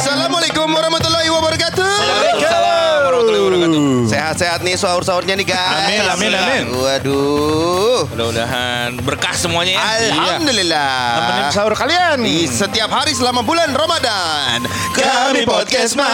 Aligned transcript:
Assalamualaikum 0.00 0.64
warahmatullahi 0.64 1.28
wabarakatuh. 1.28 1.84
Waalaikumsalam 1.84 2.96
warahmatullahi 3.04 3.42
wabarakatuh. 3.44 4.08
Sehat-sehat 4.08 4.64
nih 4.64 4.72
sahur-sahurnya 4.80 5.36
nih 5.36 5.52
guys. 5.52 5.60
Amin, 5.76 6.00
amin, 6.08 6.30
amin. 6.40 6.62
Waduh. 6.72 8.08
Mudah-mudahan 8.08 8.96
berkah 9.04 9.36
semuanya 9.36 9.76
ya. 9.76 10.16
Alhamdulillah. 10.16 10.96
Temenin 11.20 11.52
sahur 11.52 11.76
kalian. 11.76 12.16
Di 12.24 12.48
setiap 12.48 12.88
hari 12.88 13.12
selama 13.12 13.44
bulan 13.44 13.76
Ramadan 13.76 14.64
Kami 14.96 15.44
podcast 15.44 15.92
mas 16.00 16.08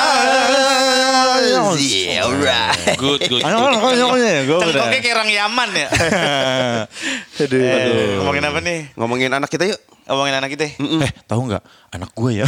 Yeah 1.79 2.27
alright 2.27 2.99
Good, 2.99 3.31
good. 3.31 3.47
Cengkoknya 3.47 4.99
kayak 4.99 5.15
orang 5.15 5.31
Yaman 5.31 5.71
ya. 5.79 5.89
Aduh. 7.47 7.63
Eh, 7.63 8.19
ngomongin 8.19 8.51
apa 8.51 8.59
nih? 8.59 8.91
Ngomongin 8.99 9.31
anak 9.31 9.47
kita 9.47 9.71
yuk 9.71 9.79
Ngomongin 10.07 10.39
anak 10.39 10.55
kita. 10.55 10.65
Eh, 10.79 11.11
tahu 11.27 11.51
nggak? 11.51 11.63
Anak 11.91 12.11
gue 12.15 12.31
ya. 12.39 12.47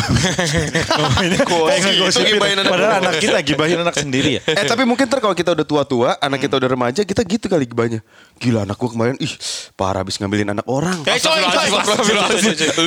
Ngomongin 0.98 1.30
Gosip, 1.42 1.82
ngegosipin. 1.82 2.38
gibahin 2.38 2.58
anak 2.58 2.70
Padahal 2.70 2.90
gue. 2.90 3.02
anak 3.02 3.14
kita 3.18 3.38
gibahin 3.42 3.78
anak 3.82 3.94
sendiri 3.98 4.30
ya. 4.38 4.42
Eh 4.46 4.62
tapi 4.62 4.86
mungkin 4.86 5.10
ntar 5.10 5.18
kalau 5.18 5.34
kita 5.34 5.58
udah 5.58 5.66
tua-tua 5.66 6.08
Anak 6.18 6.38
kita 6.38 6.54
udah 6.54 6.68
remaja 6.68 7.02
Kita 7.02 7.26
gitu 7.26 7.48
kali 7.48 7.66
banyak 7.66 7.98
Gila 8.38 8.62
anak 8.62 8.76
gua 8.76 8.90
kemarin 8.92 9.16
Ih 9.18 9.32
parah 9.74 10.04
habis 10.04 10.22
ngambilin 10.22 10.52
anak 10.52 10.66
orang 10.70 11.02
Eh, 11.02 11.18
coy, 11.18 11.42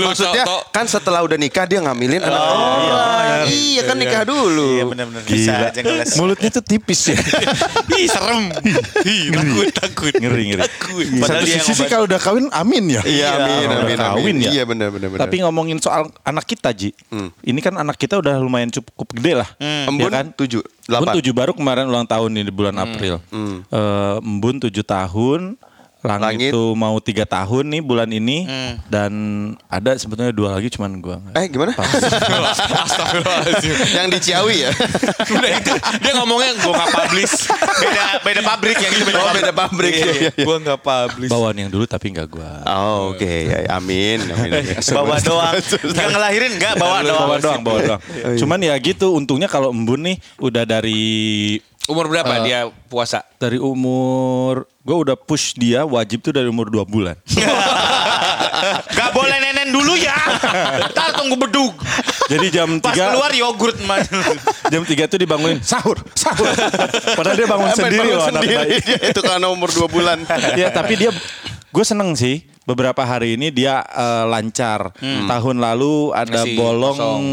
Maksudnya 0.02 0.44
kan 0.72 0.86
setelah 0.88 1.20
udah 1.22 1.36
nikah 1.36 1.66
dia 1.66 1.84
ngambilin 1.84 2.22
anak 2.22 2.40
orang. 2.42 3.46
Iya 3.48 3.82
kan 3.84 3.96
nikah 3.98 4.24
dulu. 4.24 4.70
Iya 4.78 4.84
benar-benar 4.88 5.22
bisa 5.26 5.54
Gila. 5.74 6.04
Mulutnya 6.16 6.50
tuh 6.52 6.64
tipis 6.64 7.12
ya. 7.12 7.18
Ih 8.00 8.08
serem. 8.08 8.54
Ih 9.04 9.34
takut 9.34 9.68
takut. 9.74 10.14
Ngeri, 10.16 10.44
ngeri. 10.54 10.62
Satu 10.64 11.20
Padahal 11.20 11.44
dia 11.44 11.56
yang 11.58 11.66
sisi 11.66 11.84
kalau 11.88 12.06
udah 12.08 12.20
kawin 12.22 12.46
amin 12.54 12.84
ya. 12.88 13.02
Iya 13.04 13.28
amin 13.38 13.68
amin. 13.68 13.98
kawin 13.98 14.36
ya. 14.40 14.61
Iya 14.62 14.70
benar 14.70 14.94
benar 14.94 15.10
benar. 15.10 15.22
Tapi 15.26 15.42
ngomongin 15.42 15.82
soal 15.82 16.06
anak 16.22 16.46
kita 16.46 16.70
Ji. 16.70 16.94
Ini 17.42 17.60
kan 17.60 17.74
anak 17.74 17.98
kita 17.98 18.22
udah 18.22 18.38
lumayan 18.38 18.70
cukup 18.70 19.10
gede 19.12 19.42
lah. 19.42 19.50
Embun 19.58 20.06
Ya 20.06 20.22
kan? 20.22 20.26
tujuh 20.32 20.62
Embun 20.62 20.86
delapan. 21.02 21.14
tujuh 21.18 21.34
baru 21.34 21.52
kemarin 21.52 21.90
ulang 21.90 22.06
tahun 22.06 22.30
nih 22.30 22.46
di 22.46 22.54
bulan 22.54 22.78
April. 22.78 23.18
Eh, 23.26 24.16
Embun 24.22 24.62
tujuh 24.62 24.86
tahun. 24.86 25.58
Langit, 26.02 26.24
Langit. 26.24 26.52
tuh 26.52 26.74
mau 26.74 26.98
tiga 26.98 27.24
tahun 27.24 27.66
nih 27.70 27.82
bulan 27.82 28.10
ini 28.10 28.50
dan 28.88 29.12
ada 29.66 29.94
sebetulnya 29.94 30.30
dua 30.30 30.50
lagi 30.52 30.68
cuman 30.68 30.98
gua 30.98 31.16
nggak- 31.20 31.36
Eh 31.36 31.46
gimana? 31.48 31.72
Yang 33.92 34.08
di 34.10 34.20
Ciawi 34.24 34.56
ya? 34.60 34.72
Udah 35.36 35.50
itu 35.54 35.74
dia 36.00 36.12
ngomongnya 36.16 36.52
gue 36.56 36.72
nggak 36.72 36.90
publish. 36.92 37.34
Beda 37.78 38.04
beda 38.22 38.42
pabrik 38.44 38.78
yang 38.78 38.92
itu 38.92 39.04
beda 39.04 39.20
Oh, 39.20 39.30
beda 39.32 39.52
pabrik. 39.52 39.94
Iya, 39.94 40.06
Iya, 40.08 40.14
iya. 40.32 40.32
Gue 40.42 40.56
nggak 40.58 40.80
publish. 40.80 41.30
bawaan 41.30 41.56
yang 41.56 41.70
dulu 41.70 41.86
tapi 41.86 42.08
nggak 42.10 42.28
gua. 42.28 42.52
Oh, 42.66 43.14
oke 43.14 43.22
ya, 43.44 43.70
amin 43.72 44.20
amin. 44.24 44.52
amin. 44.58 44.78
Bawa 44.98 45.18
doang. 45.20 45.54
Gak 45.86 46.08
ngelahirin 46.10 46.52
nggak 46.56 46.74
bawa 46.78 46.98
doang. 47.02 47.28
bawa 47.28 47.38
doang, 47.38 47.62
bawa 47.62 47.80
doang. 47.84 48.02
Cuman 48.36 48.60
ya 48.60 48.74
gitu, 48.78 49.14
untungnya 49.14 49.46
kalau 49.46 49.70
embun 49.70 50.02
nih 50.04 50.18
udah 50.38 50.64
dari 50.64 51.62
Umur 51.92 52.08
berapa 52.08 52.34
dia 52.48 52.72
puasa? 52.88 53.28
dari 53.36 53.60
umur 53.60 54.64
gue 54.82 54.98
udah 54.98 55.20
push 55.20 55.60
dia 55.60 55.84
wajib 55.84 56.24
tuh 56.24 56.32
dari 56.32 56.48
umur 56.48 56.72
2 56.72 56.88
bulan. 56.88 57.20
Gak 58.98 59.10
boleh 59.12 59.38
nenen 59.42 59.74
dulu 59.74 59.98
ya. 59.98 60.16
Ntar 60.88 61.18
tunggu 61.20 61.36
bedug. 61.36 61.74
Jadi 62.32 62.48
jam 62.54 62.80
Pas 62.80 62.96
3 62.96 63.12
keluar 63.12 63.32
yogurt 63.36 63.78
man. 63.84 64.02
jam 64.72 64.82
3 64.88 65.12
tuh 65.12 65.20
dibangunin 65.20 65.60
sahur, 65.60 66.00
sahur. 66.16 66.48
Padahal 67.18 67.36
dia 67.36 67.48
bangun 67.50 67.70
sendiri 67.76 68.00
bangun 68.08 68.16
loh 68.16 68.24
anak 68.24 68.42
sendiri 68.42 68.56
bayi. 68.56 68.78
dia 68.88 68.98
itu 69.12 69.22
karena 69.22 69.48
umur 69.52 69.70
2 69.70 69.90
bulan. 69.92 70.18
ya 70.56 70.72
tapi 70.72 70.94
dia 70.96 71.12
gue 71.72 71.86
seneng 71.86 72.16
sih 72.16 72.46
beberapa 72.64 73.04
hari 73.04 73.36
ini 73.36 73.52
dia 73.52 73.84
eh, 73.84 74.26
lancar. 74.30 74.96
Tahun 75.02 75.58
lalu 75.58 76.16
ada 76.16 76.46
Masih 76.46 76.56
bolong 76.56 76.98
kosong. 76.98 77.26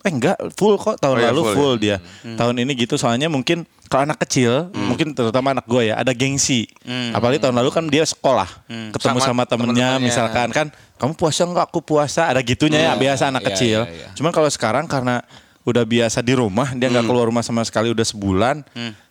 Eh 0.00 0.08
enggak 0.08 0.36
full 0.54 0.74
kok 0.74 0.96
tahun 0.96 1.16
Oh, 1.16 1.20
iya, 1.20 1.28
lalu 1.28 1.42
full, 1.42 1.54
full, 1.54 1.74
dia. 1.76 1.96
Tahun 2.24 2.54
ini 2.54 2.72
gitu 2.74 2.96
soalnya 2.96 3.28
mungkin 3.28 3.68
kalau 3.84 4.06
anak 4.06 4.22
kecil, 4.22 4.70
mungkin 4.72 5.12
terutama 5.12 5.50
anak 5.50 5.66
gue 5.66 5.90
ya, 5.90 5.98
ada 5.98 6.14
gengsi. 6.14 6.70
Apalagi 7.10 7.42
tahun 7.42 7.58
lalu 7.58 7.68
kan 7.68 7.84
dia 7.84 8.06
sekolah, 8.06 8.46
ketemu 8.94 9.18
Sama 9.18 9.20
sama, 9.20 9.42
temennya, 9.44 9.98
temen-temennya. 9.98 9.98
misalkan 9.98 10.48
kan, 10.50 10.66
kamu 10.94 11.12
puasa 11.14 11.42
enggak? 11.42 11.66
Aku 11.66 11.82
puasa. 11.82 12.30
Ada 12.30 12.38
gitunya 12.40 12.78
ya, 12.80 12.94
biasa 12.94 13.28
anak 13.28 13.42
Iya, 13.42 13.48
kecil. 13.50 13.78
iya, 13.84 13.92
iya. 13.92 14.08
Cuman 14.14 14.30
kalau 14.30 14.46
sekarang 14.46 14.86
karena 14.86 15.26
udah 15.60 15.82
biasa 15.82 16.22
di 16.22 16.32
rumah, 16.32 16.70
dia 16.72 16.86
nggak 16.86 17.02
keluar 17.04 17.26
rumah 17.26 17.42
sama 17.42 17.66
sekali 17.66 17.90
udah 17.90 18.06
sebulan, 18.06 18.62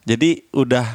jadi 0.02 0.48
udah 0.56 0.86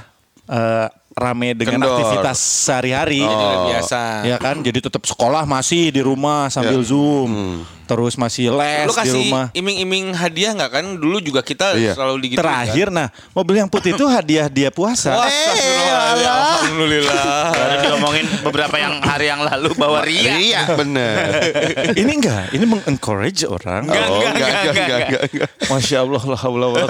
eh, 0.44 0.88
rame 1.14 1.52
dengan 1.52 1.78
Kendor. 1.78 1.92
aktivitas 1.94 2.36
sehari-hari. 2.36 3.20
Jadi 3.20 3.44
udah 3.44 3.60
biasa. 3.70 4.00
Ya 4.24 4.36
kan, 4.36 4.60
jadi 4.60 4.80
tetap 4.80 5.04
sekolah 5.04 5.44
masih 5.44 5.88
di 5.88 6.00
rumah 6.00 6.48
sambil 6.48 6.80
zoom, 6.80 7.62
terus 7.84 8.14
masih 8.14 8.48
les 8.50 8.84
Lu 8.84 8.90
di 8.90 8.98
kasih 8.98 9.20
rumah. 9.22 9.46
iming-iming 9.52 10.12
hadiah 10.12 10.52
nggak 10.52 10.70
kan? 10.70 10.84
Dulu 10.94 11.18
juga 11.18 11.40
kita 11.40 11.74
Iya. 11.74 11.92
selalu 11.92 12.16
digitu. 12.20 12.40
Terakhir, 12.40 12.88
nah 12.88 13.08
mobil 13.30 13.58
yang 13.58 13.68
putih 13.68 13.92
itu 13.92 14.04
hadiah 14.04 14.46
dia 14.46 14.68
puasa. 14.68 15.12
Wah, 15.12 15.24
astagfirullahaladzim. 15.24 16.32
Alhamdulillah. 16.64 17.44
Baru 17.50 17.74
diomongin 17.82 18.26
beberapa 18.40 18.76
yang 18.76 18.94
hari 19.00 19.26
yang 19.26 19.42
lalu 19.42 19.70
bahwa 19.74 19.98
Ria. 20.00 20.34
Iya 20.34 20.62
benar. 20.72 21.16
ini 22.00 22.12
enggak, 22.14 22.44
ini 22.50 22.64
mengencourage 22.64 23.44
orang. 23.44 23.84
Enggak, 23.84 24.02
Oh, 24.04 24.20
enggak, 24.20 24.32
enggak, 24.32 24.74
enggak, 24.74 25.22
enggak. 25.26 25.48
Masya 25.66 25.96
Allah, 26.00 26.22
la 26.24 26.36
haula 26.38 26.66
wala 26.68 26.86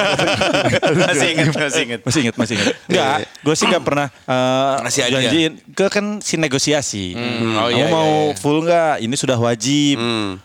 Masih 1.07 1.29
inget, 1.33 1.49
masih 1.51 1.83
inget. 1.83 2.01
Masih 2.05 2.21
inget, 2.21 2.37
masih 2.37 2.55
inget. 2.55 2.75
Enggak, 2.87 3.17
gue 3.41 3.55
sih 3.55 3.65
enggak 3.65 3.83
pernah 3.83 4.07
eh, 4.11 4.75
hadiah. 4.85 5.09
janjiin. 5.11 5.53
Ke 5.73 5.87
kan 5.89 6.21
si 6.21 6.35
negosiasi. 6.37 7.17
oh 7.17 7.67
Kamu 7.67 7.73
iya, 7.73 7.87
mau 7.89 8.11
iya, 8.11 8.29
iya. 8.29 8.39
full 8.39 8.59
enggak? 8.61 8.95
Ini 9.01 9.15
sudah 9.15 9.39
wajib. 9.39 9.97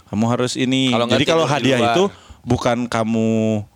Kamu 0.10 0.26
harus 0.26 0.39
ini. 0.56 0.94
Kalau 0.94 1.06
nggak 1.10 1.16
Jadi 1.20 1.26
kalau 1.28 1.46
di 1.46 1.52
hadiah 1.52 1.80
luar. 1.82 1.96
itu 1.96 2.04
bukan 2.46 2.78
kamu 2.88 3.30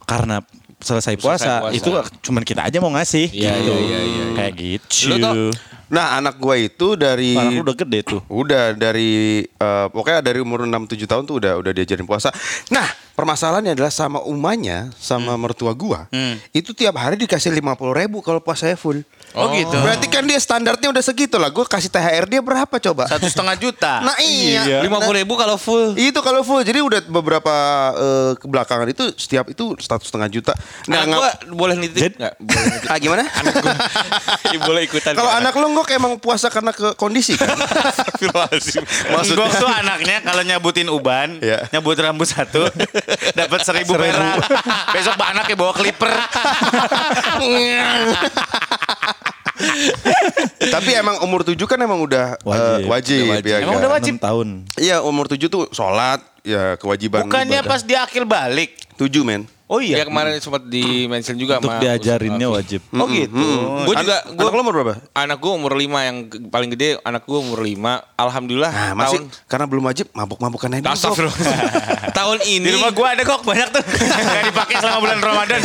karena 0.07 0.39
selesai 0.83 1.15
puasa, 1.15 1.63
puasa. 1.63 1.75
itu 1.75 1.89
cuman 2.27 2.43
kita 2.43 2.67
aja 2.67 2.77
mau 2.83 2.91
ngasih. 2.91 3.31
Iya, 3.31 3.51
gitu. 3.59 3.73
iya, 3.73 3.81
iya, 3.83 4.01
iya. 4.03 4.25
Kayak 4.35 4.53
gitu. 4.59 5.15
Lu 5.15 5.51
Nah 5.93 6.17
anak 6.17 6.41
gua 6.41 6.57
itu 6.57 6.97
dari 6.97 7.37
Anak 7.37 7.53
lu 7.53 7.61
udah 7.61 7.77
gede 7.77 7.99
tuh. 8.01 8.21
Udah 8.25 8.73
dari 8.73 9.45
eh, 9.45 9.87
pokoknya 9.93 10.25
dari 10.25 10.41
umur 10.41 10.65
6 10.65 10.89
7 10.89 11.05
tahun 11.05 11.23
tuh 11.29 11.37
udah 11.37 11.53
udah 11.61 11.71
diajarin 11.71 12.09
puasa. 12.09 12.33
Nah, 12.73 12.89
permasalahannya 13.13 13.77
adalah 13.77 13.93
sama 13.93 14.17
umanya, 14.25 14.89
sama 14.97 15.37
mertua 15.37 15.77
gua. 15.77 16.09
Itu 16.49 16.73
tiap 16.73 16.97
hari 16.97 17.21
dikasih 17.21 17.53
50 17.53 17.93
ribu 17.93 18.25
kalau 18.25 18.41
puasanya 18.41 18.73
full. 18.73 19.05
Oh, 19.33 19.49
gitu. 19.51 19.73
Berarti 19.75 20.05
kan 20.07 20.23
dia 20.23 20.37
standarnya 20.37 20.87
udah 20.89 21.01
segitu 21.01 21.35
lah. 21.35 21.49
Gua 21.49 21.65
kasih 21.65 21.89
THR 21.89 22.25
dia 22.25 22.37
berapa 22.37 22.69
coba? 22.71 23.09
Satu 23.09 23.25
setengah 23.25 23.55
juta. 23.55 23.93
Nah 24.05 24.17
iya. 24.19 24.79
Lima 24.79 24.99
puluh 24.99 25.19
ribu 25.19 25.33
kalau 25.33 25.55
full. 25.55 25.95
Itu 25.95 26.19
kalau 26.19 26.41
full. 26.41 26.61
Jadi 26.61 26.79
udah 26.79 26.99
beberapa 27.03 27.53
eh, 27.93 28.31
kebelakangan 28.37 28.87
itu 28.87 29.03
setiap 29.15 29.47
itu 29.47 29.73
satu 29.77 30.03
setengah 30.03 30.27
juta. 30.27 30.53
Nah, 30.85 31.03
ngap- 31.03 31.17
gua 31.17 31.29
boleh 31.49 31.75
nitip 31.77 32.01
Jadi- 32.03 32.17
nggak? 32.17 32.33
Boleh 32.37 32.63
nitip. 32.67 32.89
Ah, 32.91 32.97
gimana? 32.97 33.23
Anak 33.25 33.53
gua 33.57 33.73
boleh 34.69 34.81
ikutan. 34.85 35.11
Kalau 35.13 35.31
anak 35.31 35.53
lo 35.53 35.65
nggak 35.71 35.89
emang 35.93 36.13
puasa 36.17 36.47
karena 36.47 36.69
ke 36.69 36.93
kondisi 36.93 37.33
kan? 37.33 37.57
Maksud 39.09 39.33
Gok 39.33 39.49
tuh 39.57 39.69
anaknya 39.69 40.21
kalau 40.21 40.43
nyabutin 40.43 40.87
uban, 40.87 41.39
Iya. 41.39 41.67
nyabut 41.71 41.97
rambut 41.97 42.25
satu, 42.25 42.69
dapat 43.33 43.59
seribu 43.63 43.95
perak. 43.95 44.45
Besok 44.93 45.15
anaknya 45.17 45.55
bawa 45.55 45.73
clipper. 45.73 46.11
Tapi 50.69 50.91
emang 50.93 51.21
umur 51.21 51.43
tujuh 51.43 51.63
kan 51.63 51.77
emang 51.77 51.99
udah 51.99 52.35
eh, 52.35 52.43
Wajib. 52.43 52.87
wajib, 52.87 53.21
Udah 53.21 53.33
wajib. 53.33 53.45
ya 53.45 53.57
Emang 53.59 53.69
kan? 53.69 53.79
udah 53.79 53.91
wajib? 53.91 54.13
6 54.17 54.23
tahun. 54.23 54.47
Iya 54.75 54.97
umur 55.01 55.25
tujuh 55.27 55.47
tuh 55.47 55.63
sholat 55.69 56.19
ya 56.41 56.75
kewajiban. 56.75 57.25
Bukannya 57.25 57.59
ibadah. 57.59 57.69
pas 57.69 57.81
dia 57.81 58.03
akil 58.03 58.25
balik. 58.25 58.75
tujuh 58.93 59.23
men. 59.23 59.45
Oh 59.73 59.81
iya. 59.81 59.95
Ya 59.97 60.05
kemarin 60.05 60.37
sempat 60.37 60.69
di 60.69 61.09
mention 61.09 61.33
juga 61.33 61.57
Untuk 61.57 61.73
sama 61.73 61.81
diajarinnya 61.81 62.45
Ustaz. 62.45 62.57
wajib. 62.61 62.81
Oh 62.93 63.07
gitu. 63.09 63.47
Gue 63.89 63.95
juga 63.97 64.17
An- 64.21 64.37
gua, 64.37 64.45
anak 64.45 64.53
lo 64.53 64.61
umur 64.61 64.73
berapa? 64.77 64.93
Anak 65.17 65.37
gue 65.41 65.51
umur 65.51 65.73
5 65.73 65.81
yang 65.97 66.17
paling 66.47 66.69
gede 66.69 67.01
anak 67.01 67.25
gue 67.25 67.39
umur 67.41 67.57
5. 67.57 67.73
Alhamdulillah 68.13 68.69
Nah 68.69 68.91
masih 68.93 69.25
tahun 69.25 69.49
karena 69.49 69.65
belum 69.65 69.83
wajib 69.89 70.05
mabuk-mabukan 70.13 70.69
aja. 70.77 70.93
Astagfirullah. 70.93 71.33
tahun 72.21 72.39
ini 72.45 72.69
Di 72.69 72.73
rumah 72.77 72.93
gua 72.93 73.17
ada 73.17 73.23
kok 73.25 73.41
banyak 73.41 73.69
tuh. 73.73 73.83
Gak 74.29 74.43
dipakai 74.45 74.75
selama 74.77 74.97
bulan 75.01 75.19
Ramadan. 75.19 75.59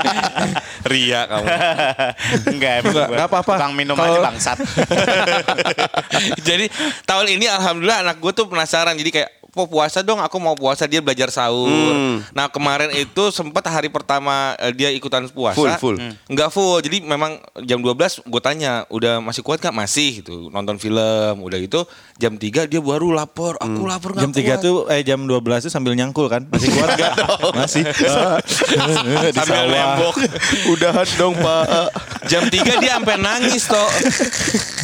Ria 0.90 1.20
kamu. 1.26 1.46
Enggak, 2.46 2.72
emang 2.78 2.86
Enggak, 2.86 2.94
gua 2.94 3.04
enggak 3.10 3.26
apa-apa. 3.26 3.54
Bang 3.58 3.72
minum 3.74 3.98
Kalau- 3.98 4.16
aja 4.16 4.20
bangsat. 4.22 4.58
Jadi 6.40 6.70
tahun 7.02 7.26
ini 7.34 7.46
alhamdulillah 7.50 8.06
anak 8.06 8.16
gue 8.18 8.32
tuh 8.32 8.46
penasaran. 8.46 8.94
Jadi 8.94 9.10
kayak 9.10 9.39
Po 9.50 9.66
puasa 9.66 9.98
dong, 10.00 10.16
aku 10.16 10.38
mau 10.38 10.54
puasa 10.54 10.86
dia 10.86 10.98
belajar 10.98 11.26
sahur. 11.28 11.66
Hmm. 11.66 12.22
Nah 12.30 12.46
kemarin 12.46 12.86
itu 12.92 13.22
sempat 13.28 13.66
hari 13.66 13.86
pertama 13.86 14.54
eh, 14.56 14.70
dia 14.70 14.88
ikutan 14.88 15.26
puasa, 15.26 15.58
Full, 15.58 15.72
full. 15.76 15.96
Hmm. 15.96 16.14
nggak 16.24 16.48
full. 16.48 16.78
Jadi 16.78 17.02
memang 17.02 17.34
jam 17.60 17.78
12 17.78 17.98
gue 18.22 18.40
tanya, 18.40 18.86
udah 18.86 19.18
masih 19.18 19.42
kuat 19.42 19.58
nggak? 19.58 19.74
Masih 19.74 20.22
gitu, 20.22 20.48
nonton 20.48 20.76
film, 20.76 21.02
udah 21.40 21.58
gitu 21.58 21.82
jam 22.14 22.34
3 22.34 22.40
dia 22.64 22.78
baru 22.78 23.10
lapor, 23.10 23.56
aku 23.56 23.82
lapor 23.84 24.12
nggak 24.12 24.22
Jam 24.22 24.32
3 24.32 24.38
kuat. 24.40 24.58
tuh 24.60 24.76
eh 24.86 25.02
jam 25.02 25.20
12 25.20 25.40
tuh 25.66 25.72
sambil 25.72 25.92
nyangkul 25.92 26.30
kan? 26.30 26.46
Masih 26.46 26.70
kuat 26.70 26.88
enggak? 26.94 27.14
Masih. 27.52 27.82
Di 29.30 29.34
Sambil 29.34 29.66
sawah. 29.66 29.66
nembok. 29.68 30.14
Udahan 30.68 31.08
dong 31.16 31.34
pak. 31.34 31.90
Jam 32.26 32.46
3 32.46 32.54
dia 32.78 32.92
sampai 32.96 33.16
nangis 33.16 33.66
toh. 33.66 33.88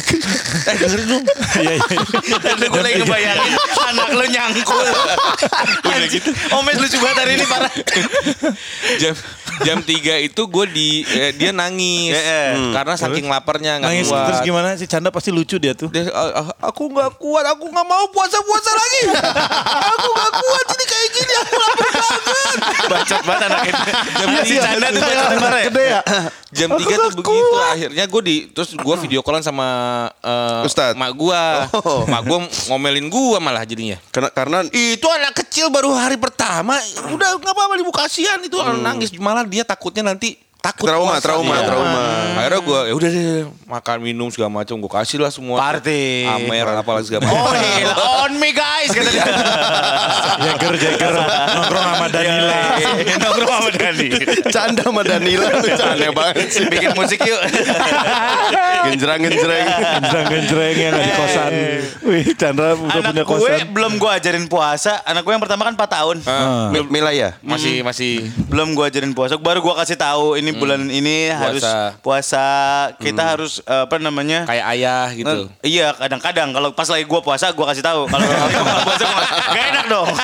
Eh 0.67 0.75
dengerin 0.77 1.07
dong. 1.07 1.23
Iya 1.57 1.73
iya. 1.77 2.67
Gue 2.67 2.81
lagi 2.83 2.95
ngebayangin 3.01 3.53
anak 3.87 4.09
lu 4.13 4.25
nyangkul. 4.27 4.87
Udah 5.85 6.07
gitu. 6.09 6.29
Omes 6.53 6.77
lucu 6.77 6.97
banget 6.99 7.17
hari 7.23 7.31
ini 7.39 7.45
parah. 7.47 7.71
jam 9.01 9.15
jam 9.59 9.79
3 9.79 9.89
itu 10.23 10.41
gue 10.43 10.65
di 10.67 10.89
eh, 11.03 11.31
dia 11.31 11.49
nangis 11.51 12.13
eh. 12.13 12.53
karena 12.71 12.93
saking 12.93 13.25
laparnya 13.25 13.77
nggak 13.77 13.89
Nangis 13.89 14.07
kuat. 14.07 14.25
terus 14.25 14.39
gimana 14.41 14.67
sih 14.73 14.85
Canda 14.85 15.09
pasti 15.09 15.29
lucu 15.29 15.55
dia 15.55 15.71
tuh. 15.71 15.87
Dia, 15.87 16.07
"Ah, 16.09 16.29
ah, 16.37 16.67
aku 16.67 16.87
nggak 16.87 17.15
kuat, 17.15 17.45
aku 17.47 17.65
nggak 17.65 17.85
mau 17.85 18.05
puasa 18.07 18.37
puasa 18.39 18.69
lagi. 18.69 19.01
aku 19.93 20.07
nggak 20.09 20.33
kuat 20.35 20.65
ini 20.69 20.85
kayak 20.85 21.09
gini, 21.11 21.33
aku 21.37 21.55
lapar 21.55 21.87
banget. 21.87 22.21
Bacot 22.87 23.21
banget 23.23 23.41
anak 23.43 23.61
ini. 23.63 23.81
Jam 24.13 24.27
Si 24.37 24.43
tiga, 24.49 24.61
Canda 24.63 24.87
tuh 24.87 25.01
bacot 25.01 25.27
banget 25.29 25.51
ya. 25.51 25.65
gede 25.65 25.83
ya. 25.85 26.01
jam 26.49 26.69
3 26.69 26.79
tuh 26.79 27.11
begitu. 27.15 27.55
Akhirnya 27.67 28.03
gue 28.05 28.21
di 28.23 28.35
terus 28.49 28.69
gue 28.71 28.95
video 28.99 29.19
callan 29.19 29.41
sama 29.41 29.67
eh, 30.19 30.65
Ustadz. 30.65 30.95
mak 30.95 31.11
gue, 31.13 31.41
Oh. 31.77 32.03
mak 32.05 32.21
gue 32.23 32.37
ngomelin 32.67 33.07
gue 33.07 33.37
malah 33.37 33.63
jadinya. 33.63 33.97
Karena 34.09 34.29
karena 34.29 34.57
Itu 34.69 35.07
anak 35.07 35.33
kecil 35.35 35.67
baru 35.67 35.91
hari 35.91 36.15
pertama, 36.15 36.75
udah 37.07 37.29
nggak 37.35 37.49
apa-apa 37.49 37.73
ibu 37.77 37.89
kasihan 37.89 38.37
itu 38.39 38.55
Hmm. 38.57 38.79
nangis 38.79 39.09
malah 39.15 39.46
dia 39.47 39.63
takutnya 39.65 40.13
nanti 40.13 40.46
takut 40.67 40.85
Trauma, 40.85 41.11
puasa 41.13 41.23
trauma, 41.23 41.53
dia. 41.53 41.65
trauma. 41.65 42.03
Akhirnya 42.35 42.59
gue 42.61 42.79
ya 42.81 42.93
udah 42.93 43.09
deh 43.09 43.25
makan 43.65 43.97
minum 43.99 44.27
segala 44.27 44.51
macam 44.53 44.75
gue 44.75 44.91
kasih 44.93 45.17
lah 45.17 45.29
semua. 45.29 45.57
Party. 45.57 46.25
Amer 46.25 46.67
apalah 46.73 47.01
segala 47.01 47.23
macam. 47.23 47.39
Oh 47.39 47.51
gila, 47.51 47.95
on 48.21 48.33
me 48.35 48.51
guys 48.51 48.89
kata 48.89 49.07
dia. 49.07 49.25
Jagger 50.43 50.73
Jagger 50.75 51.13
nongkrong 51.17 51.85
sama 51.87 52.07
Danila. 52.07 52.59
Nongkrong 53.17 53.49
sama 53.49 53.69
Dani. 53.71 54.07
canda 54.47 54.83
sama 54.83 55.01
Danila 55.01 55.47
tuh 55.63 55.85
aneh 55.85 56.11
banget 56.11 56.47
sih. 56.49 56.65
Bikin 56.65 56.91
musik 56.93 57.19
yuk. 57.21 57.41
Genjreng 58.85 59.19
genjreng. 59.21 59.65
Genjreng-genjreng 59.67 60.75
yang 60.77 60.91
ada 60.91 61.01
di 61.01 61.13
kosan. 61.13 61.51
Wih 62.03 62.25
Chandra 62.33 62.73
udah 62.73 62.91
Anak 62.93 63.11
punya 63.11 63.23
gue 63.23 63.29
kosan. 63.29 63.67
belum 63.69 63.91
gue 63.95 64.11
ajarin 64.11 64.45
puasa. 64.45 65.01
Anak 65.03 65.21
gue 65.21 65.31
yang 65.31 65.41
pertama 65.41 65.61
kan 65.63 65.73
4 65.75 65.87
tahun. 65.89 66.17
Ah. 66.23 66.69
Mi- 66.69 66.87
Mila 66.89 67.11
ya. 67.11 67.35
Masih 67.41 67.81
masih 67.81 68.27
Belum 68.47 68.71
gue 68.71 68.85
ajarin 68.85 69.11
puasa. 69.11 69.35
Baru 69.37 69.59
gue 69.59 69.73
kasih 69.75 69.95
tahu 69.95 70.35
ini 70.35 70.55
bulan 70.57 70.81
ini 70.85 71.29
harus 71.29 71.63
puasa. 71.99 72.47
Kita 72.95 73.23
harus 73.27 73.61
eh, 73.61 73.83
apa 73.83 73.97
namanya? 73.97 74.43
kayak 74.43 74.65
ayah 74.73 75.07
gitu. 75.11 75.37
Eh, 75.61 75.69
iya 75.71 75.93
kadang-kadang 75.93 76.49
kalau 76.51 76.69
pas 76.71 76.85
lagi 76.85 77.03
gue 77.03 77.21
puasa 77.21 77.49
gue 77.49 77.65
kasih 77.65 77.81
tahu 77.81 78.05
kalau 78.05 78.23
gua 78.23 78.47
puasa 78.83 79.03
gua 79.03 79.23
gak 79.49 79.65
enak 79.71 79.85
dong 79.87 80.09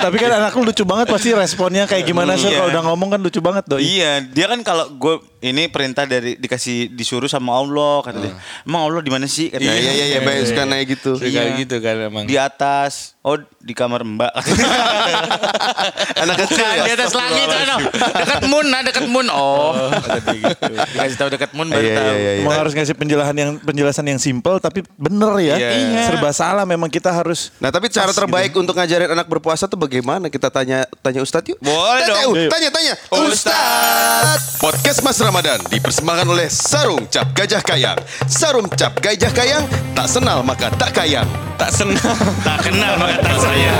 Tapi 0.00 0.16
kan 0.16 0.30
anak 0.32 0.52
lu 0.52 0.62
lucu 0.64 0.82
banget 0.82 1.06
pasti 1.06 1.30
responnya 1.30 1.84
kayak 1.84 2.04
gimana 2.04 2.34
sih 2.34 2.48
Iya. 2.48 2.58
kalau 2.58 2.68
udah 2.68 2.82
ngomong 2.84 3.08
kan 3.10 3.20
lucu 3.20 3.38
banget 3.38 3.64
doi. 3.64 3.80
iya 3.80 4.18
dia 4.20 4.46
kan 4.46 4.58
kalau 4.60 4.90
gue 4.90 5.14
ini 5.40 5.66
perintah 5.66 6.02
dari 6.02 6.34
dikasih 6.34 6.90
disuruh 6.90 7.26
sama 7.26 7.54
Allah 7.54 8.02
kata 8.02 8.18
dia 8.18 8.32
emang 8.62 8.82
Allah 8.84 9.00
di 9.00 9.08
mana 9.08 9.24
sih 9.24 9.48
kata 9.48 9.60
Iya 9.60 9.72
dia. 9.72 9.92
iya 9.92 10.04
iya 10.08 10.20
banyak 10.20 10.44
suka 10.44 10.62
naik 10.64 10.86
gitu. 10.90 11.12
Kayak 11.16 11.46
gitu 11.58 11.76
kan 11.78 11.96
emang. 12.02 12.24
di 12.24 12.34
atas 12.34 13.14
oh 13.20 13.36
di 13.56 13.72
kamar 13.72 14.02
mbak 14.02 14.32
Anak 16.20 16.36
kecil 16.38 16.58
Bukan, 16.58 16.76
ya. 16.76 16.84
di 16.84 16.92
atas 16.92 17.12
langit 17.12 17.48
ano. 17.48 17.76
Dekat 18.00 18.42
moon 18.46 18.66
nah 18.66 18.80
dekat 18.80 19.06
moon 19.06 19.26
oh 19.28 19.90
dia 20.26 20.34
gitu 20.50 20.72
dikasih 20.72 21.16
tahu 21.16 21.28
dekat 21.28 21.50
moon 21.52 21.68
baru 21.68 21.82
Iya, 21.82 21.96
tahu 21.96 22.06
iya, 22.06 22.16
iya, 22.16 22.30
iya. 22.36 22.42
Emang 22.42 22.56
harus 22.56 22.72
ngasih 22.72 22.94
penjelasan 22.94 23.36
yang 23.36 23.50
penjelasan 23.58 24.04
yang 24.06 24.20
simple 24.20 24.56
tapi 24.58 24.80
bener 24.94 25.32
ya. 25.40 25.56
Iya. 25.56 26.06
Serba 26.06 26.30
salah 26.30 26.64
memang 26.64 26.86
kita 26.86 27.10
harus 27.10 27.50
Nah 27.58 27.68
tapi 27.68 27.88
cara 27.88 28.10
terbaik 28.10 28.52
untuk 28.52 28.72
ngajarin 28.72 29.10
anak 29.10 29.26
berpuasa 29.26 29.64
tuh 29.64 29.76
bagaimana? 29.76 30.28
Kita 30.28 30.48
tanya 30.48 30.84
tanya 31.00 31.20
Ustadz 31.20 31.50
yuk. 31.50 31.58
Boleh 31.60 32.04
Tanya, 32.04 32.22
dong. 32.24 32.34
Tanya 32.48 32.68
tanya. 32.70 32.94
Ustadz. 33.10 34.58
Podcast 34.58 35.00
Mas 35.00 35.18
Ramadan 35.18 35.58
dipersembahkan 35.66 36.26
oleh 36.26 36.46
Sarung 36.48 37.04
Cap 37.08 37.32
Gajah 37.32 37.62
Kayang. 37.62 37.98
Sarung 38.26 38.68
Cap 38.70 38.98
Gajah 38.98 39.32
Kayang 39.32 39.64
tak 39.92 40.06
senal 40.06 40.40
maka 40.40 40.70
tak 40.76 40.92
kayang. 40.92 41.28
tak 41.56 41.70
senang. 41.70 42.16
tak 42.40 42.58
kenal 42.64 42.96
maka 42.96 43.20
tak 43.20 43.36
saya 43.36 43.76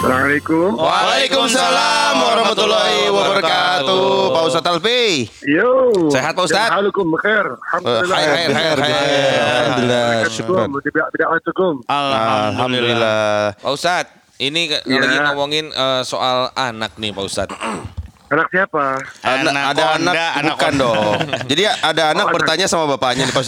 Assalamualaikum. 0.00 0.80
Waalaikumsalam 0.80 2.12
warahmatullahi 2.24 3.12
wabarakatuh. 3.12 4.32
Pak 4.32 4.42
Ustadz 4.48 4.70
Alfi. 4.72 5.28
Yo. 5.44 5.92
Sehat, 6.08 6.32
Pak 6.32 6.48
Ustadz? 6.48 6.72
Halukum 6.72 7.12
khair. 7.20 7.44
Alhamdulillah. 7.44 8.08
Khair 8.08 8.48
khair 8.48 8.76
khair. 8.80 8.96
Alhamdulillah. 9.60 10.24
Alhamdulillah. 11.84 13.52
Pak 13.60 13.72
Ustadz, 13.76 14.08
ini 14.40 14.72
Iya. 14.72 15.04
lagi 15.04 15.16
ngomongin 15.20 15.68
eh, 15.68 16.00
soal 16.08 16.48
anak 16.56 16.96
nih 16.96 17.12
Pak 17.12 17.24
Ustadz. 17.28 17.52
Anak 18.30 18.46
siapa? 18.54 18.94
Anak, 19.26 19.74
ada 19.74 19.84
anak, 19.98 20.14
Anaconda, 20.14 20.46
bukan 20.54 20.72
dong. 20.78 21.18
Jadi 21.50 21.62
ada 21.66 22.02
anak 22.14 22.26
Oh, 22.30 22.34
bertanya 22.38 22.66
sama 22.70 22.86
bapaknya 22.94 23.26
nih 23.26 23.34
Pak 23.34 23.44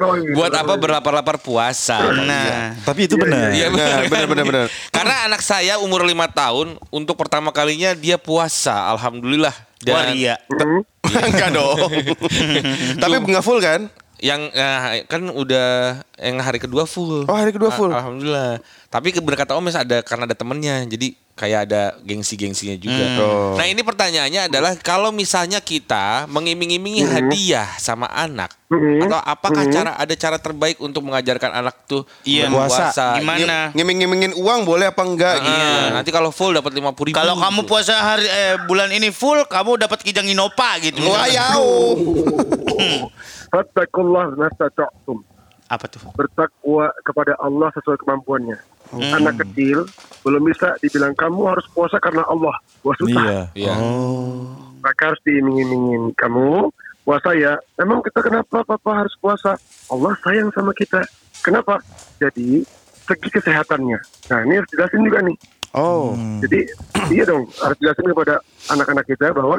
bawah 0.00 0.16
ini. 0.16 0.32
Buat 0.32 0.52
apa 0.56 0.72
berlapar-lapar 0.80 1.36
puasa? 1.36 2.00
nah 2.24 2.72
tapi 2.80 3.04
itu 3.04 3.20
benar. 3.20 3.52
Iya 3.52 3.68
Nah, 3.68 4.08
benar, 4.08 4.24
benar, 4.24 4.44
benar. 4.48 4.64
Karena 4.88 5.28
anak 5.28 5.44
saya 5.44 5.76
umur 5.84 6.00
lima 6.08 6.32
tahun 6.32 6.80
untuk 6.88 7.20
pertama 7.20 7.52
kalinya 7.52 7.92
dia 7.92 8.16
puasa, 8.16 8.88
alhamdulillah. 8.96 9.52
waria 9.84 10.40
Hmm? 10.48 10.80
Enggak 11.28 11.52
dong. 11.52 11.76
Tapi 13.04 13.14
nggak 13.20 13.44
full 13.44 13.60
kan? 13.60 13.92
yang 14.24 14.48
eh, 14.56 15.04
kan 15.04 15.20
udah 15.28 16.00
yang 16.16 16.40
hari 16.40 16.56
kedua 16.56 16.88
full. 16.88 17.28
Oh, 17.28 17.36
hari 17.36 17.52
kedua 17.52 17.68
full. 17.68 17.92
Ah, 17.92 18.00
Alhamdulillah. 18.00 18.56
Tapi 18.88 19.12
berkata 19.20 19.52
Omes 19.52 19.76
ada 19.76 20.00
karena 20.00 20.24
ada 20.24 20.32
temennya, 20.32 20.88
jadi 20.88 21.12
kayak 21.34 21.66
ada 21.66 21.82
gengsi-gengsinya 22.06 22.78
juga. 22.78 23.04
Oh. 23.18 23.58
Nah 23.58 23.66
ini 23.66 23.82
pertanyaannya 23.82 24.46
adalah 24.46 24.78
kalau 24.78 25.10
misalnya 25.10 25.58
kita 25.58 26.30
mengiming-imingi 26.30 27.02
hadiah 27.02 27.66
sama 27.74 28.06
anak, 28.06 28.54
Mhm. 28.70 29.02
atau 29.10 29.18
apakah 29.18 29.66
cara 29.66 29.98
ada 29.98 30.14
cara 30.14 30.38
terbaik 30.38 30.78
untuk 30.78 31.02
mengajarkan 31.02 31.50
anak 31.50 31.74
tuh 31.90 32.06
Iya, 32.22 32.46
berpuasa? 32.46 32.94
puasa. 32.94 33.06
gimana 33.18 33.74
Ngiming-ngimingin 33.74 34.32
uang 34.38 34.62
boleh 34.62 34.94
apa 34.94 35.02
enggak 35.02 35.42
gitu. 35.42 35.58
Ah, 35.58 35.90
nanti 35.90 36.14
kalau 36.14 36.30
full 36.30 36.54
dapat 36.54 36.70
lima 36.70 36.94
puluh 36.94 37.10
ribu. 37.10 37.18
Kalau 37.18 37.34
kamu 37.34 37.60
puasa 37.66 37.98
hari 37.98 38.30
eh, 38.30 38.54
bulan 38.70 38.94
ini 38.94 39.10
full, 39.10 39.42
kamu 39.50 39.82
dapat 39.82 40.06
kijang 40.06 40.30
inopa 40.30 40.78
gitu. 40.86 41.02
Wah, 41.02 41.26
yau. 41.26 41.98
Fattakullah. 43.50 44.38
Apa 45.66 45.84
tuh? 45.90 45.98
Bertakwa 46.14 46.94
kepada 47.02 47.34
Allah 47.42 47.74
sesuai 47.74 47.98
kemampuannya. 47.98 48.73
Anak 48.92 49.40
kecil 49.46 49.88
belum 50.24 50.42
bisa 50.48 50.76
dibilang 50.80 51.16
kamu 51.16 51.40
harus 51.56 51.66
puasa 51.72 51.96
karena 52.00 52.24
Allah. 52.28 52.54
Wah 52.84 52.96
susah. 53.00 53.24
Iya. 53.24 53.42
Iya. 53.56 53.74
Maka 54.84 55.12
harus 55.12 55.20
diiming-imingin. 55.24 56.12
Kamu 56.16 56.68
puasa 57.04 57.32
ya. 57.36 57.56
Emang 57.80 58.04
kita 58.04 58.20
kenapa 58.20 58.64
papa 58.64 58.90
harus 59.04 59.14
puasa? 59.20 59.56
Allah 59.88 60.12
sayang 60.24 60.52
sama 60.52 60.72
kita. 60.76 61.00
Kenapa? 61.44 61.80
Jadi 62.20 62.64
segi 63.04 63.28
kesehatannya. 63.28 63.98
Nah 64.32 64.38
ini 64.48 64.54
harus 64.60 64.70
jelasin 64.72 65.04
juga 65.04 65.20
nih. 65.24 65.36
Oh. 65.74 66.14
Jadi 66.40 66.70
iya 67.10 67.26
dong 67.26 67.50
harus 67.60 67.76
jelasin 67.82 68.06
kepada 68.14 68.38
anak-anak 68.70 69.04
kita 69.10 69.34
bahwa 69.34 69.58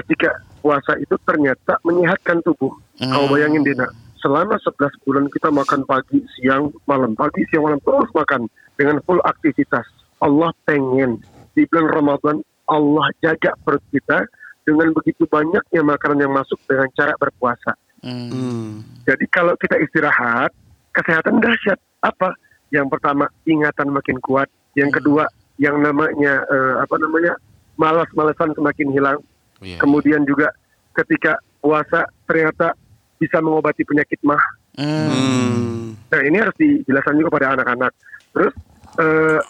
ketika 0.00 0.30
puasa 0.62 0.94
itu 0.96 1.18
ternyata 1.26 1.76
menyehatkan 1.82 2.40
tubuh. 2.46 2.72
Kau 2.96 3.26
bayangin 3.28 3.66
Dina, 3.66 3.84
selama 4.26 4.58
11 4.58 5.06
bulan 5.06 5.24
kita 5.30 5.48
makan 5.54 5.86
pagi, 5.86 6.18
siang, 6.34 6.74
malam, 6.90 7.14
pagi, 7.14 7.46
siang, 7.46 7.62
malam 7.62 7.78
terus 7.86 8.10
makan 8.10 8.50
dengan 8.74 8.98
full 9.06 9.22
aktivitas. 9.22 9.86
Allah 10.18 10.50
pengen 10.66 11.22
di 11.54 11.62
bulan 11.70 11.86
Ramadan 11.94 12.36
Allah 12.66 13.06
jaga 13.22 13.54
perut 13.62 13.84
kita 13.94 14.26
dengan 14.66 14.90
begitu 14.90 15.30
banyaknya 15.30 15.78
makanan 15.86 16.26
yang 16.26 16.34
masuk 16.34 16.58
dengan 16.66 16.90
cara 16.98 17.14
berpuasa. 17.14 17.78
Hmm. 18.02 18.82
Jadi 19.06 19.30
kalau 19.30 19.54
kita 19.54 19.78
istirahat, 19.78 20.50
kesehatan 20.90 21.38
dahsyat. 21.38 21.78
Apa? 22.02 22.34
Yang 22.74 22.98
pertama, 22.98 23.30
ingatan 23.46 23.94
makin 23.94 24.18
kuat. 24.26 24.50
Yang 24.74 24.98
kedua, 24.98 25.30
yang 25.62 25.78
namanya 25.78 26.42
eh, 26.50 26.74
apa 26.82 26.98
namanya 26.98 27.38
malas-malasan 27.78 28.58
semakin 28.58 28.90
hilang. 28.90 29.18
Iya. 29.62 29.78
Kemudian 29.78 30.26
juga 30.26 30.50
ketika 30.98 31.38
puasa 31.62 32.10
ternyata 32.26 32.74
bisa 33.16 33.40
mengobati 33.40 33.82
penyakit 33.82 34.20
mah. 34.22 34.40
Hmm. 34.76 35.96
Nah 35.96 36.20
ini 36.22 36.36
harus 36.38 36.56
dijelaskan 36.56 37.18
juga 37.18 37.30
pada 37.40 37.56
anak-anak. 37.56 37.92
Terus 38.32 38.52
eh, 39.00 39.40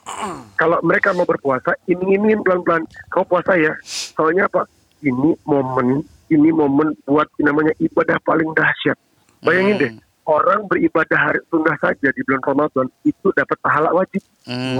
kalau 0.56 0.78
mereka 0.82 1.12
mau 1.12 1.28
berpuasa, 1.28 1.75
iming-imingin 1.90 2.42
pelan-pelan. 2.46 2.87
Kau 3.12 3.26
puasa 3.26 3.58
ya. 3.58 3.75
Soalnya 3.87 4.49
apa? 4.49 4.64
Ini 5.04 5.37
momen, 5.44 6.02
ini 6.32 6.50
momen 6.50 6.96
buat 7.04 7.28
namanya 7.42 7.75
ibadah 7.82 8.16
paling 8.25 8.49
dahsyat. 8.56 8.96
Bayangin 9.44 9.76
deh, 9.78 9.92
orang 10.26 10.66
beribadah 10.66 11.18
hari 11.30 11.40
sunnah 11.52 11.76
saja 11.78 12.08
di 12.11 12.20
bulan 12.26 12.42
Ramadan 12.42 12.87
itu 13.06 13.28
dapat 13.37 13.58
pahala 13.61 13.92
wajib. 13.94 14.25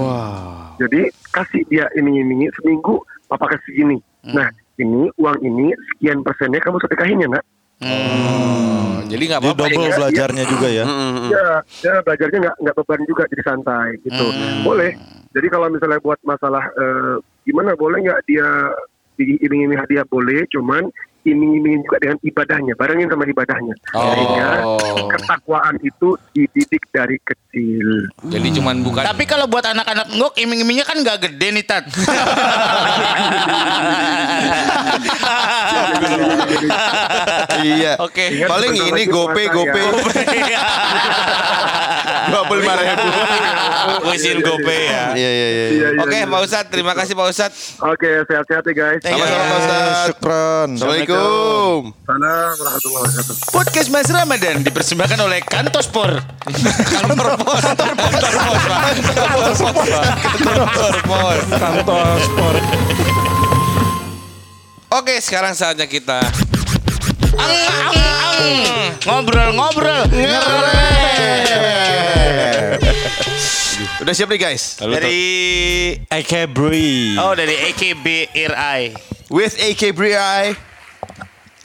Wah. 0.01 0.75
Jadi 0.81 1.07
kasih 1.31 1.63
dia 1.71 1.85
iming-imingi 1.95 2.51
seminggu, 2.59 2.99
papa 3.29 3.55
kasih 3.55 3.71
gini. 3.77 3.97
Nah 4.27 4.51
ini 4.77 5.09
uang 5.17 5.39
ini 5.41 5.73
sekian 5.93 6.21
persennya 6.21 6.61
kamu 6.61 6.77
sedekahin 6.83 7.23
ya 7.23 7.29
Oh, 7.77 9.05
jadi 9.05 9.23
nggak 9.29 9.41
Jadi 9.45 9.53
apa-apa. 9.53 9.69
double 9.69 9.85
Iya, 9.85 9.95
belajarnya 10.01 10.43
juga 10.49 10.67
ya. 10.73 10.85
Hmm. 10.89 11.29
Ya, 11.29 11.47
ya 11.85 11.93
belajarnya 12.01 12.37
nggak 12.41 12.55
nggak 12.65 12.75
beban 12.81 13.01
juga 13.05 13.23
jadi 13.29 13.43
santai 13.45 13.87
gitu. 14.01 14.25
Boleh. 14.65 14.91
Jadi 15.37 15.47
kalau 15.53 15.67
misalnya 15.69 16.01
buat 16.01 16.17
masalah 16.25 16.65
eh, 16.73 17.15
gimana 17.45 17.77
boleh 17.77 18.01
nggak 18.01 18.21
dia 18.25 18.49
diiming-iming 19.21 19.77
hadiah 19.77 20.05
boleh, 20.09 20.45
cuman 20.49 20.89
iming-imingin 21.27 21.83
juga 21.83 21.97
dengan 21.99 22.17
ibadahnya, 22.23 22.73
barengin 22.79 23.07
sama 23.11 23.23
ibadahnya. 23.27 23.73
Sehingga 23.91 24.47
ketakwaan 25.11 25.75
itu 25.83 26.15
dididik 26.31 26.83
dari 26.95 27.17
kecil. 27.19 27.87
Jadi 28.31 28.47
cuman 28.55 28.79
bukan 28.81 29.03
Tapi 29.03 29.23
kalau 29.27 29.45
buat 29.51 29.67
anak-anak 29.67 30.07
ngok 30.15 30.33
iming-imingnya 30.39 30.85
kan 30.87 30.97
nggak 31.03 31.27
gede 31.27 31.47
nih 31.51 31.65
Tat. 31.67 31.83
iya. 37.63 37.93
Oke. 37.99 38.25
Ingat 38.33 38.49
Paling 38.49 38.71
ini 38.73 38.91
lagi 38.91 39.05
gope 39.09 39.43
gope. 39.51 39.81
ya. 40.47 40.61
Dua 42.27 42.41
puluh 42.47 42.59
lima 42.63 42.75
ribu. 42.75 43.07
Kuisin 44.03 44.39
gope 44.43 44.77
ya. 44.87 45.15
Iya 45.15 45.29
iya 45.29 45.47
iya. 45.47 45.67
Iya, 45.67 45.87
iya, 45.95 46.01
Oke, 46.03 46.17
iya. 46.19 46.27
Pak 46.27 46.39
Ustadz, 46.43 46.69
terima 46.71 46.93
kasih 46.95 47.13
Pak 47.15 47.27
Ustadz. 47.31 47.57
Oke, 47.81 48.09
sehat-sehat 48.27 48.63
ya 48.67 48.73
guys. 48.73 49.01
Sama-sama 49.03 49.43
Pak 49.43 49.57
Ustadz. 49.59 49.99
Syukron. 50.11 50.69
Assalamualaikum. 50.75 51.16
Salam 51.17 52.53
warahmatullahi 52.61 53.09
wabarakatuh. 53.09 53.49
Podcast 53.49 53.89
Mas 53.89 54.05
Ramadan 54.05 54.61
dipersembahkan 54.61 55.17
oleh 55.17 55.41
Kantospor. 55.41 56.21
Kantor 56.45 57.41
pos, 57.41 57.57
kantor 57.57 57.91
pos, 57.97 58.11
kantor 58.21 58.37
pos. 58.37 58.61
Kantor 59.01 59.27
pos, 59.33 59.57
Pak. 59.73 60.05
Kantor 60.45 60.95
pos. 61.09 61.41
Kantor 61.57 62.07
sport. 62.21 62.61
Oke, 64.93 65.17
sekarang 65.17 65.57
saatnya 65.57 65.89
kita 65.89 66.21
Ngobrol-ngobrol. 69.09 70.05
Udah 74.05 74.13
siap 74.13 74.29
nih 74.29 74.39
guys. 74.39 74.77
Dari 74.77 75.21
AK 76.13 76.53
Brui. 76.53 77.17
Oh 77.17 77.33
dari 77.33 77.73
AKBRI. 77.73 78.81
With 79.33 79.57
AK 79.57 79.97
Bri. 79.97 80.13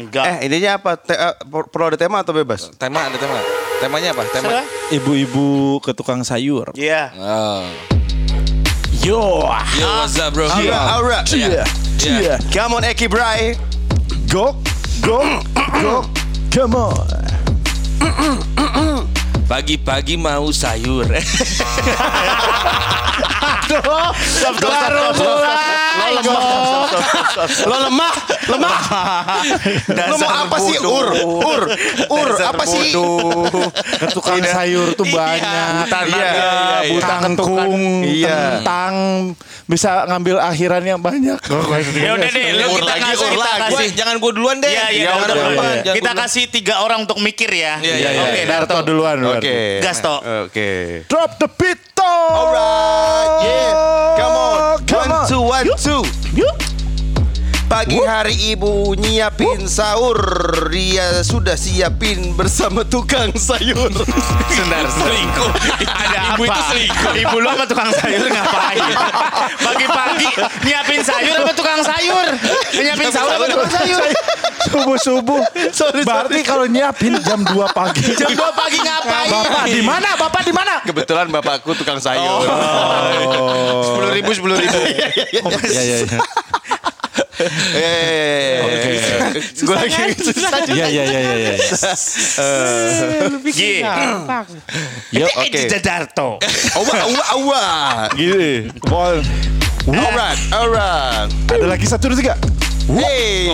Enggak. 0.03 0.25
Eh 0.27 0.37
ininya 0.47 0.77
apa? 0.77 0.99
Te- 0.99 1.19
per- 1.43 1.69
perlu 1.71 1.85
ada 1.89 1.99
tema 1.99 2.19
atau 2.21 2.35
bebas? 2.35 2.71
tema 2.75 3.07
ada 3.07 3.15
tema. 3.15 3.39
Temanya 3.79 4.15
apa? 4.15 4.23
Tema. 4.31 4.63
Ibu-ibu 4.91 5.79
ke 5.79 5.91
tukang 5.91 6.23
sayur. 6.23 6.71
Iya. 6.75 7.11
Oh. 7.15 7.63
Yo. 9.03 9.43
Yo, 9.79 9.89
what's 9.99 10.15
up, 10.15 10.31
bro? 10.31 10.47
Aura, 10.47 10.79
aura. 10.95 11.19
Iya. 11.27 11.67
Iya. 11.99 12.35
Come 12.51 12.79
on 12.79 12.85
AK 12.85 13.07
Bri. 13.07 13.59
Go. 14.27 14.55
Go. 15.03 15.19
Go. 15.83 16.07
Come 16.51 16.79
on. 16.79 16.95
Pagi-pagi 19.47 20.15
mau 20.15 20.49
sayur. 20.49 21.07
Baru 24.55 25.05
mulai. 25.15 26.15
Lo 27.63 27.77
lemah, 27.81 28.15
lemah. 28.47 28.79
Lo 30.07 30.17
mau 30.17 30.31
apa 30.31 30.57
sih? 30.61 30.77
Ur, 30.79 31.07
ur, 31.25 31.63
ur. 32.09 32.29
Apa 32.39 32.65
sih? 32.65 32.93
Tukang 34.13 34.43
sayur 34.43 34.95
tuh 34.95 35.07
banyak. 35.07 35.41
Iya, 35.43 35.89
naga, 35.89 36.01
iya, 36.07 36.31
iya. 36.31 36.91
Buta 36.93 37.15
kangkung, 37.19 37.81
Iya. 38.05 38.39
kentang, 38.61 38.95
bisa 39.65 40.05
ngambil 40.07 40.37
akhiran 40.39 40.83
yang 40.85 41.01
banyak. 41.01 41.39
Ya 41.95 42.11
udah 42.13 42.29
deh, 42.29 42.47
lu 42.53 42.67
Ur 42.69 42.79
kita 42.79 42.93
lagi, 42.93 43.03
kasih, 43.09 43.29
kita 43.29 43.43
lagi. 43.43 43.61
kasih. 43.63 43.87
Gua- 43.89 43.97
jangan 43.97 44.15
gua 44.19 44.31
duluan 44.33 44.57
deh. 44.59 44.71
Iya, 44.71 44.87
iya, 44.91 45.03
Jangan 45.09 45.23
udah, 45.25 45.95
Kita 45.95 46.11
kasih 46.15 46.45
tiga 46.49 46.75
orang 46.81 46.99
untuk 47.03 47.19
mikir 47.19 47.49
ya. 47.49 47.79
Iya, 47.79 47.95
iya, 47.97 48.09
Oke, 48.23 48.39
iya. 48.39 48.47
Darto 48.47 48.77
duluan. 48.83 49.17
Oke. 49.19 49.41
berarti. 49.41 49.53
Gas, 49.81 49.99
Tok. 50.01 50.21
Oke. 50.47 50.71
Drop 51.07 51.31
the 51.39 51.49
beat. 51.51 51.81
Alright, 52.03 53.32
yeah. 53.41 53.73
Come 54.19 54.37
on. 54.37 54.59
Come 54.85 55.01
One, 55.01 55.13
on. 55.17 55.25
two, 55.25 55.41
one, 55.41 55.67
two. 55.79 56.03
Yuk. 56.37 56.57
Pagi 57.65 57.97
hari 58.05 58.37
ibu 58.53 58.93
nyiapin 59.01 59.65
sahur 59.65 60.21
Dia 60.69 61.25
sudah 61.25 61.57
siapin 61.57 62.37
bersama 62.37 62.85
tukang 62.85 63.33
sayur 63.33 63.89
Sebentar, 64.53 64.85
Selingkuh. 64.93 65.51
Ada 65.81 66.37
Ibu 66.37 66.45
apa? 66.45 66.53
itu 66.53 66.61
selingkuh. 66.69 67.13
Ibu 67.25 67.37
lu 67.41 67.49
sama 67.49 67.65
tukang 67.65 67.89
sayur 67.97 68.29
ngapain? 68.29 68.93
Pagi-pagi 69.65 70.29
nyiapin 70.69 71.01
sayur 71.01 71.33
sama 71.41 71.53
tukang 71.57 71.81
sayur? 71.81 72.27
Nyiapin 72.77 73.09
sayur 73.09 73.31
sama 73.33 73.47
tukang 73.49 73.71
sayur? 73.73 74.03
Subuh-subuh. 74.71 75.43
Berarti 76.07 76.39
kalau 76.47 76.65
nyiapin 76.69 77.19
jam 77.25 77.43
2 77.43 77.51
pagi. 77.75 78.05
Jam 78.21 78.31
2 78.31 78.39
pagi 78.55 78.79
ngapain? 78.79 79.31
Bapak 79.31 79.65
di 79.67 79.81
mana? 79.83 80.11
Bapak 80.15 80.43
di 80.45 80.53
mana? 80.55 80.75
Kebetulan 80.83 81.27
bapakku 81.31 81.75
tukang 81.75 81.99
sayur 81.99 82.47
Sepuluh 83.83 84.11
ribu, 84.15 84.31
sepuluh 84.35 84.57
ribu. 84.59 84.79
Iya, 85.73 85.83
iya, 85.83 85.97
iya. 86.07 86.19
Eh, 87.75 89.35
Gue 89.67 89.75
lagi 89.75 90.15
susah 90.15 90.63
Iya, 90.71 90.87
iya, 90.87 91.03
iya, 91.03 91.21
iya. 91.21 91.35
iya. 91.37 91.55
Gi. 93.51 93.83
Yuk, 95.17 95.31
Oke. 95.43 95.61
Jadarto. 95.67 96.39
Awa, 96.79 96.95
awa, 97.03 97.23
awa 97.35 97.63
gini. 98.15 98.71
Alright, 99.83 100.39
alright 100.55 101.29
Ada 101.51 101.67
lagi 101.67 101.87
satu 101.91 102.15
dua 102.15 102.19
tiga. 102.23 102.35
Hey 102.91 103.47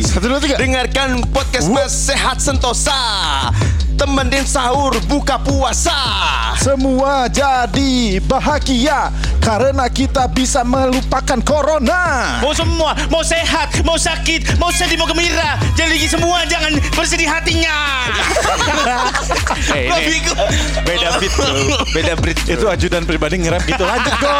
Satu 0.00 0.32
dua 0.32 0.40
tiga. 0.40 0.56
Dengarkan 0.56 1.20
podcast 1.28 1.68
Mas 1.68 1.92
Sehat 1.92 2.40
Sentosa 2.40 2.96
Temenin 4.00 4.48
sahur 4.48 4.96
buka 5.12 5.36
puasa 5.36 5.92
Semua 6.56 7.28
jadi 7.28 8.16
bahagia 8.24 9.12
karena 9.44 9.86
kita 9.86 10.26
bisa 10.34 10.66
melupakan 10.66 11.38
corona. 11.46 12.34
Mau 12.42 12.50
semua, 12.50 12.98
mau 13.06 13.22
sehat, 13.22 13.78
mau 13.86 13.94
sakit, 13.94 14.58
mau 14.58 14.74
sedih, 14.74 14.98
mau 14.98 15.06
gembira. 15.06 15.54
Jadi 15.78 16.02
semua 16.10 16.42
jangan 16.50 16.74
bersedih 16.90 17.30
hatinya. 17.30 18.10
Eh, 19.70 19.86
ini 19.86 20.18
beda 20.82 21.22
beat 21.22 21.30
bro. 21.38 21.78
Beda 21.94 22.18
beat 22.18 22.38
bro. 22.42 22.54
Itu 22.58 22.66
ajudan 22.66 23.06
pribadi 23.06 23.38
ngerap 23.38 23.62
gitu. 23.70 23.86
Lanjut 23.86 24.14
go 24.18 24.34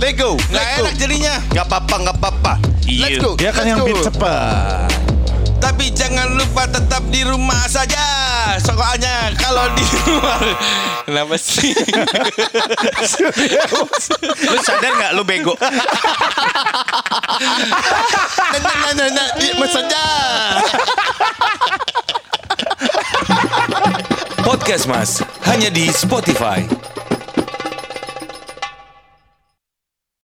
Nggak 0.00 0.32
Let's 0.48 0.48
go 0.48 0.80
enak 0.80 0.94
jadinya. 0.96 1.34
Gak 1.52 1.64
apa-apa, 1.68 1.94
gak 2.08 2.16
apa-apa 2.16 2.52
Iya. 2.56 2.77
Let's 2.90 3.18
go 3.18 3.36
Dia 3.36 3.50
kan 3.50 3.62
let's 3.62 3.70
yang 3.70 3.78
go. 3.78 3.86
beat 3.86 4.00
cepat. 4.02 4.88
Tapi 5.58 5.90
jangan 5.90 6.32
lupa 6.32 6.64
tetap 6.64 7.02
di 7.08 7.20
rumah 7.20 7.66
saja. 7.66 8.00
Soalnya 8.58 9.34
kalau 9.36 9.66
di 9.74 9.84
luar 10.06 10.40
Kenapa 11.04 11.34
sih? 11.36 11.74
Lu 14.44 14.56
sadar 14.60 14.92
nggak 14.94 15.12
lu 15.12 15.22
bego? 15.22 15.54
Nah, 18.54 18.92
nah, 18.94 19.08
nah, 19.08 19.28
di- 19.36 19.54
Mas 19.54 19.70
saja 19.70 20.02
Podcast 24.40 24.84
Mas 24.84 25.10
hanya 25.44 25.68
di 25.68 25.90
Spotify. 25.90 26.64